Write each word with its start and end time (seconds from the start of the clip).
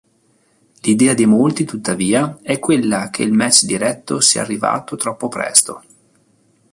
L’idea 0.81 1.13
di 1.13 1.27
molti, 1.27 1.63
tuttavia, 1.63 2.39
è 2.41 2.57
quella 2.57 3.11
che 3.11 3.21
il 3.21 3.33
match 3.33 3.65
diretto 3.65 4.19
sia 4.19 4.41
arrivato 4.41 4.95
troppo 4.95 5.27
presto. 5.27 5.83